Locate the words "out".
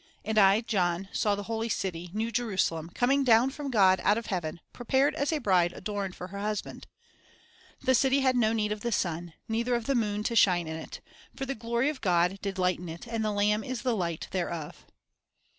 4.03-4.17